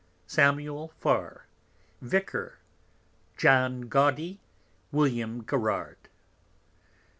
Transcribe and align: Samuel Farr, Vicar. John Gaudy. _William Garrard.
Samuel 0.25 0.87
Farr, 0.99 1.45
Vicar. 2.01 2.57
John 3.37 3.81
Gaudy. 3.81 4.39
_William 4.91 5.45
Garrard. 5.45 6.09